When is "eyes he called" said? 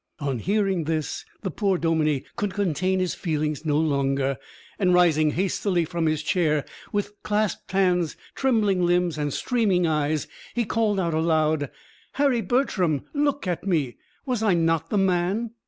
9.85-10.99